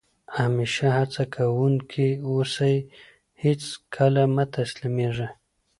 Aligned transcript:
همېشه 0.37 0.85
هڅه 0.97 1.21
کوونکی 1.35 2.07
اوسى؛ 2.27 2.75
هېڅ 3.43 3.63
کله 3.95 4.23
مه 4.35 4.45
تسلیمېږئ! 4.55 5.29